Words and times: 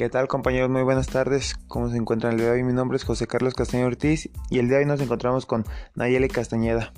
¿Qué 0.00 0.08
tal 0.08 0.28
compañeros? 0.28 0.70
Muy 0.70 0.82
buenas 0.82 1.08
tardes. 1.08 1.56
¿Cómo 1.68 1.90
se 1.90 1.98
encuentran 1.98 2.32
el 2.32 2.38
día 2.38 2.46
de 2.46 2.52
hoy? 2.52 2.62
Mi 2.62 2.72
nombre 2.72 2.96
es 2.96 3.04
José 3.04 3.26
Carlos 3.26 3.52
Castañeda 3.52 3.88
Ortiz 3.88 4.30
y 4.48 4.58
el 4.58 4.68
día 4.68 4.78
de 4.78 4.84
hoy 4.84 4.88
nos 4.88 5.02
encontramos 5.02 5.44
con 5.44 5.66
Nayeli 5.94 6.28
Castañeda, 6.28 6.94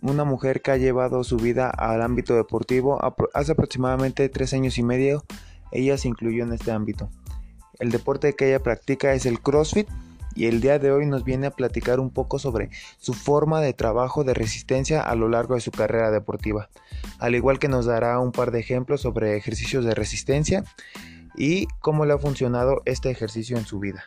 una 0.00 0.24
mujer 0.24 0.62
que 0.62 0.70
ha 0.70 0.78
llevado 0.78 1.22
su 1.24 1.36
vida 1.36 1.68
al 1.68 2.00
ámbito 2.00 2.34
deportivo 2.36 2.98
hace 3.34 3.52
aproximadamente 3.52 4.26
tres 4.30 4.54
años 4.54 4.78
y 4.78 4.82
medio. 4.82 5.24
Ella 5.72 5.98
se 5.98 6.08
incluyó 6.08 6.42
en 6.42 6.54
este 6.54 6.70
ámbito. 6.70 7.10
El 7.80 7.90
deporte 7.90 8.32
que 8.32 8.48
ella 8.48 8.62
practica 8.62 9.12
es 9.12 9.26
el 9.26 9.40
CrossFit 9.40 9.86
y 10.34 10.46
el 10.46 10.62
día 10.62 10.78
de 10.78 10.90
hoy 10.90 11.04
nos 11.04 11.24
viene 11.24 11.48
a 11.48 11.50
platicar 11.50 12.00
un 12.00 12.08
poco 12.08 12.38
sobre 12.38 12.70
su 12.96 13.12
forma 13.12 13.60
de 13.60 13.74
trabajo 13.74 14.24
de 14.24 14.32
resistencia 14.32 15.02
a 15.02 15.14
lo 15.16 15.28
largo 15.28 15.54
de 15.54 15.60
su 15.60 15.70
carrera 15.70 16.10
deportiva, 16.10 16.70
al 17.18 17.34
igual 17.34 17.58
que 17.58 17.68
nos 17.68 17.84
dará 17.84 18.18
un 18.18 18.32
par 18.32 18.52
de 18.52 18.60
ejemplos 18.60 19.02
sobre 19.02 19.36
ejercicios 19.36 19.84
de 19.84 19.94
resistencia 19.94 20.64
y 21.38 21.68
cómo 21.80 22.04
le 22.04 22.12
ha 22.12 22.18
funcionado 22.18 22.82
este 22.84 23.10
ejercicio 23.10 23.56
en 23.56 23.64
su 23.64 23.78
vida. 23.78 24.04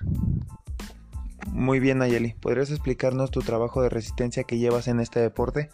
Muy 1.48 1.80
bien 1.80 2.00
Nayeli, 2.00 2.34
¿podrías 2.34 2.70
explicarnos 2.70 3.32
tu 3.32 3.42
trabajo 3.42 3.82
de 3.82 3.90
resistencia 3.90 4.44
que 4.44 4.60
llevas 4.60 4.88
en 4.88 5.00
este 5.00 5.22
deporte? 5.22 5.70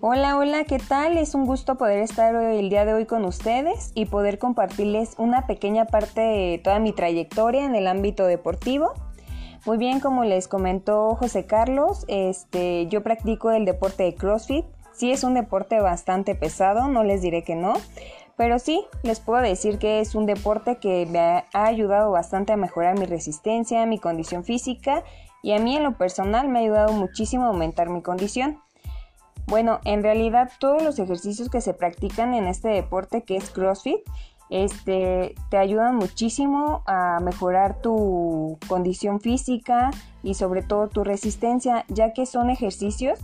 Hola, 0.00 0.36
hola, 0.36 0.62
¿qué 0.62 0.78
tal? 0.78 1.18
Es 1.18 1.34
un 1.34 1.44
gusto 1.44 1.76
poder 1.76 1.98
estar 1.98 2.32
el 2.36 2.70
día 2.70 2.84
de 2.84 2.94
hoy 2.94 3.04
con 3.04 3.24
ustedes 3.24 3.90
y 3.94 4.06
poder 4.06 4.38
compartirles 4.38 5.14
una 5.18 5.46
pequeña 5.46 5.86
parte 5.86 6.20
de 6.20 6.60
toda 6.62 6.78
mi 6.78 6.92
trayectoria 6.92 7.64
en 7.64 7.74
el 7.74 7.88
ámbito 7.88 8.24
deportivo. 8.26 8.92
Muy 9.66 9.76
bien, 9.76 9.98
como 9.98 10.22
les 10.24 10.46
comentó 10.46 11.16
José 11.16 11.46
Carlos, 11.46 12.04
este, 12.06 12.86
yo 12.86 13.02
practico 13.02 13.50
el 13.50 13.64
deporte 13.64 14.04
de 14.04 14.14
CrossFit. 14.14 14.64
Sí 14.92 15.10
es 15.10 15.24
un 15.24 15.34
deporte 15.34 15.80
bastante 15.80 16.36
pesado, 16.36 16.86
no 16.86 17.02
les 17.02 17.20
diré 17.20 17.42
que 17.42 17.56
no, 17.56 17.74
pero 18.38 18.60
sí, 18.60 18.86
les 19.02 19.18
puedo 19.18 19.42
decir 19.42 19.78
que 19.78 19.98
es 19.98 20.14
un 20.14 20.24
deporte 20.24 20.76
que 20.76 21.06
me 21.06 21.18
ha 21.18 21.44
ayudado 21.52 22.12
bastante 22.12 22.52
a 22.52 22.56
mejorar 22.56 22.96
mi 22.96 23.04
resistencia, 23.04 23.84
mi 23.84 23.98
condición 23.98 24.44
física 24.44 25.02
y 25.42 25.54
a 25.54 25.58
mí 25.58 25.76
en 25.76 25.82
lo 25.82 25.98
personal 25.98 26.48
me 26.48 26.60
ha 26.60 26.62
ayudado 26.62 26.92
muchísimo 26.92 27.44
a 27.44 27.48
aumentar 27.48 27.90
mi 27.90 28.00
condición. 28.00 28.60
Bueno, 29.48 29.80
en 29.84 30.04
realidad 30.04 30.52
todos 30.60 30.82
los 30.82 31.00
ejercicios 31.00 31.50
que 31.50 31.60
se 31.60 31.74
practican 31.74 32.32
en 32.32 32.46
este 32.46 32.68
deporte 32.68 33.22
que 33.22 33.36
es 33.36 33.50
CrossFit, 33.50 34.02
este, 34.50 35.34
te 35.50 35.58
ayudan 35.58 35.96
muchísimo 35.96 36.84
a 36.86 37.18
mejorar 37.20 37.82
tu 37.82 38.56
condición 38.68 39.20
física 39.20 39.90
y 40.22 40.34
sobre 40.34 40.62
todo 40.62 40.86
tu 40.86 41.02
resistencia, 41.02 41.84
ya 41.88 42.12
que 42.12 42.24
son 42.24 42.50
ejercicios 42.50 43.18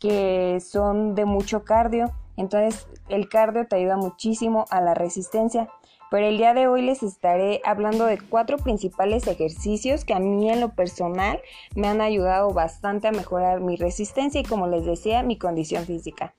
que 0.00 0.58
son 0.60 1.14
de 1.14 1.26
mucho 1.26 1.64
cardio 1.64 2.12
entonces 2.36 2.86
el 3.08 3.28
cardio 3.28 3.66
te 3.66 3.76
ayuda 3.76 3.96
muchísimo 3.96 4.64
a 4.70 4.80
la 4.80 4.94
resistencia. 4.94 5.68
Pero 6.10 6.26
el 6.26 6.38
día 6.38 6.54
de 6.54 6.68
hoy 6.68 6.82
les 6.82 7.02
estaré 7.02 7.60
hablando 7.64 8.06
de 8.06 8.18
cuatro 8.18 8.58
principales 8.58 9.26
ejercicios 9.26 10.04
que 10.04 10.14
a 10.14 10.20
mí 10.20 10.48
en 10.48 10.60
lo 10.60 10.74
personal 10.74 11.40
me 11.74 11.88
han 11.88 12.00
ayudado 12.00 12.50
bastante 12.50 13.08
a 13.08 13.12
mejorar 13.12 13.60
mi 13.60 13.76
resistencia 13.76 14.40
y 14.40 14.44
como 14.44 14.68
les 14.68 14.84
decía, 14.84 15.22
mi 15.22 15.38
condición 15.38 15.84
física. 15.84 16.34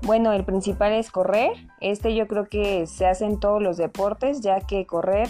Bueno, 0.00 0.32
el 0.32 0.44
principal 0.44 0.92
es 0.92 1.10
correr. 1.10 1.52
Este 1.80 2.14
yo 2.14 2.26
creo 2.26 2.48
que 2.48 2.86
se 2.86 3.06
hace 3.06 3.26
en 3.26 3.38
todos 3.38 3.62
los 3.62 3.76
deportes, 3.76 4.40
ya 4.40 4.60
que 4.60 4.86
correr 4.86 5.28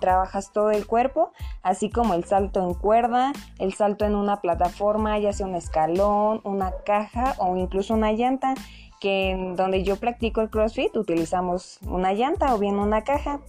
trabajas 0.00 0.52
todo 0.52 0.70
el 0.70 0.86
cuerpo, 0.86 1.32
así 1.62 1.90
como 1.90 2.14
el 2.14 2.24
salto 2.24 2.62
en 2.62 2.74
cuerda, 2.74 3.32
el 3.58 3.74
salto 3.74 4.04
en 4.06 4.14
una 4.16 4.40
plataforma, 4.40 5.18
ya 5.18 5.32
sea 5.32 5.46
un 5.46 5.54
escalón, 5.54 6.40
una 6.42 6.72
caja 6.84 7.34
o 7.38 7.56
incluso 7.56 7.94
una 7.94 8.12
llanta 8.12 8.54
que 9.00 9.30
en 9.30 9.56
donde 9.56 9.82
yo 9.82 9.96
practico 9.96 10.40
el 10.40 10.50
CrossFit 10.50 10.96
utilizamos 10.96 11.78
una 11.86 12.12
llanta 12.12 12.54
o 12.54 12.58
bien 12.58 12.78
una 12.78 13.02
caja. 13.02 13.40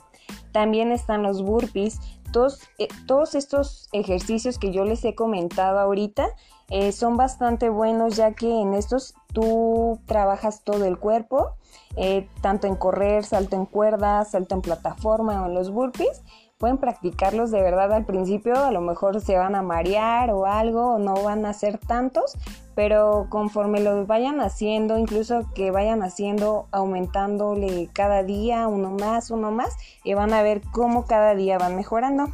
También 0.52 0.92
están 0.92 1.23
los 1.23 1.44
burpees. 1.44 2.00
Todos, 2.32 2.62
eh, 2.78 2.88
todos 3.08 3.36
estos 3.36 3.90
ejercicios 3.92 4.58
que 4.58 4.72
yo 4.72 4.86
les 4.86 5.04
he 5.04 5.16
comentado 5.16 5.80
ahorita 5.80 6.30
eh, 6.70 6.94
son 6.94 7.17
bastante 7.17 7.70
buenos 7.70 8.16
ya 8.16 8.32
que 8.32 8.61
en 8.61 8.73
estos 8.73 9.14
tú 9.34 10.00
trabajas 10.06 10.64
todo 10.64 10.86
el 10.86 10.98
cuerpo, 10.98 11.56
eh, 11.98 12.30
tanto 12.40 12.67
en 12.67 12.76
correr, 12.76 13.26
salto 13.26 13.58
en 13.58 13.66
cuerda, 13.66 14.23
salto 14.23 14.56
en 14.56 14.61
plataforma 14.61 15.44
o 15.44 15.48
en 15.48 15.54
los 15.54 15.72
burpees 15.72 16.22
pueden 16.61 16.77
practicarlos 16.77 17.49
de 17.49 17.60
verdad 17.60 17.92
al 17.92 18.05
principio, 18.05 18.55
a 18.55 18.72
lo 18.72 18.82
mejor 18.82 19.20
se 19.20 19.36
van 19.36 19.55
a 19.55 19.64
marear 19.64 20.30
o 20.30 20.45
algo, 20.45 20.94
o 20.94 20.99
no 20.99 21.16
van 21.16 21.44
a 21.48 21.54
ser 21.54 21.80
tantos, 21.80 22.38
pero 22.76 23.26
conforme 23.30 23.80
los 23.80 24.05
vayan 24.05 24.39
haciendo, 24.39 24.99
incluso 24.99 25.49
que 25.55 25.72
vayan 25.72 26.04
haciendo, 26.04 26.67
aumentándole 26.72 27.89
cada 27.92 28.22
día 28.22 28.67
uno 28.67 28.92
más, 28.92 29.32
uno 29.32 29.49
más, 29.49 29.76
y 30.04 30.14
van 30.14 30.33
a 30.33 30.44
ver 30.44 30.61
cómo 30.72 31.05
cada 31.08 31.33
día 31.33 31.58
van 31.58 31.76
mejorando. 31.76 32.27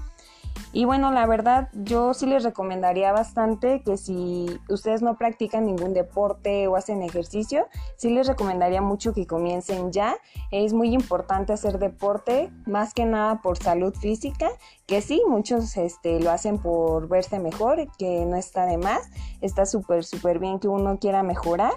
Y 0.74 0.86
bueno, 0.86 1.12
la 1.12 1.26
verdad, 1.26 1.70
yo 1.74 2.14
sí 2.14 2.26
les 2.26 2.44
recomendaría 2.44 3.12
bastante 3.14 3.82
que 3.84 3.98
si 3.98 4.60
ustedes 4.70 5.02
no 5.02 5.18
practican 5.18 5.66
ningún 5.66 5.94
deporte 5.94 6.68
o 6.68 6.76
hacen 6.76 7.02
ejercicio, 7.02 7.68
sí 7.96 8.10
les 8.10 8.28
recomendaría 8.28 8.82
mucho 8.82 9.14
que 9.14 9.26
comiencen 9.26 9.92
ya. 9.92 10.18
Es 10.52 10.74
muy 10.74 10.94
importante 10.94 11.54
hacer 11.54 11.80
deporte, 11.80 12.52
más 12.66 12.94
que 12.94 13.06
nada 13.06 13.42
por 13.42 13.58
salud 13.58 13.94
física, 13.96 14.50
que 14.86 15.02
sí, 15.02 15.22
muchos 15.28 15.78
este, 15.78 16.20
lo 16.20 16.32
hacen 16.32 16.60
por 16.60 17.08
verse 17.08 17.40
mejor, 17.40 17.88
que 17.98 18.26
no 18.26 18.36
está 18.36 18.66
de 18.66 18.78
más. 18.78 19.10
Está 19.42 19.66
súper, 19.66 20.04
súper 20.04 20.40
bien 20.40 20.60
que 20.60 20.68
uno 20.68 21.00
quiera 21.00 21.24
mejorar. 21.24 21.74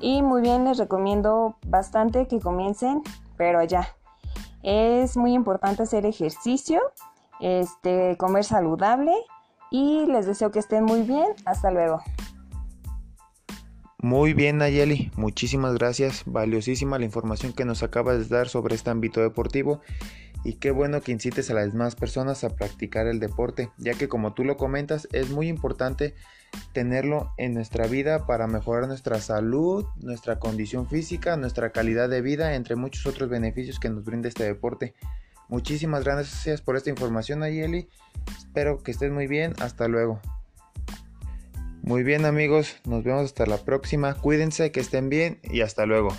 Y 0.00 0.22
muy 0.22 0.42
bien, 0.42 0.64
les 0.64 0.78
recomiendo 0.78 1.56
bastante 1.66 2.28
que 2.28 2.38
comiencen, 2.38 3.02
pero 3.36 3.64
ya. 3.64 3.96
Es 4.62 5.16
muy 5.16 5.34
importante 5.34 5.82
hacer 5.82 6.06
ejercicio 6.06 6.80
este, 7.40 8.16
comer 8.16 8.44
saludable 8.44 9.12
y 9.70 10.06
les 10.06 10.26
deseo 10.26 10.50
que 10.50 10.58
estén 10.58 10.84
muy 10.84 11.02
bien. 11.02 11.26
Hasta 11.44 11.70
luego. 11.70 12.02
Muy 14.00 14.32
bien 14.32 14.58
Nayeli, 14.58 15.10
muchísimas 15.16 15.74
gracias, 15.74 16.22
valiosísima 16.24 17.00
la 17.00 17.04
información 17.04 17.52
que 17.52 17.64
nos 17.64 17.82
acabas 17.82 18.28
de 18.28 18.36
dar 18.36 18.48
sobre 18.48 18.76
este 18.76 18.90
ámbito 18.90 19.20
deportivo 19.20 19.80
y 20.44 20.54
qué 20.54 20.70
bueno 20.70 21.00
que 21.00 21.10
incites 21.10 21.50
a 21.50 21.54
las 21.54 21.72
demás 21.72 21.96
personas 21.96 22.44
a 22.44 22.54
practicar 22.54 23.08
el 23.08 23.18
deporte, 23.18 23.70
ya 23.76 23.94
que 23.94 24.08
como 24.08 24.34
tú 24.34 24.44
lo 24.44 24.56
comentas 24.56 25.08
es 25.12 25.30
muy 25.30 25.48
importante 25.48 26.14
tenerlo 26.72 27.32
en 27.38 27.54
nuestra 27.54 27.88
vida 27.88 28.24
para 28.24 28.46
mejorar 28.46 28.86
nuestra 28.86 29.20
salud, 29.20 29.84
nuestra 29.96 30.38
condición 30.38 30.88
física, 30.88 31.36
nuestra 31.36 31.70
calidad 31.70 32.08
de 32.08 32.22
vida, 32.22 32.54
entre 32.54 32.76
muchos 32.76 33.04
otros 33.04 33.28
beneficios 33.28 33.80
que 33.80 33.90
nos 33.90 34.04
brinda 34.04 34.28
este 34.28 34.44
deporte. 34.44 34.94
Muchísimas 35.48 36.04
gracias 36.04 36.60
por 36.60 36.76
esta 36.76 36.90
información, 36.90 37.42
Ayeli. 37.42 37.88
Espero 38.38 38.82
que 38.82 38.90
estés 38.90 39.10
muy 39.10 39.26
bien. 39.26 39.54
Hasta 39.60 39.88
luego. 39.88 40.20
Muy 41.82 42.02
bien 42.02 42.26
amigos, 42.26 42.76
nos 42.84 43.02
vemos 43.02 43.24
hasta 43.24 43.46
la 43.46 43.56
próxima. 43.56 44.14
Cuídense, 44.14 44.72
que 44.72 44.80
estén 44.80 45.08
bien 45.08 45.40
y 45.42 45.62
hasta 45.62 45.86
luego. 45.86 46.10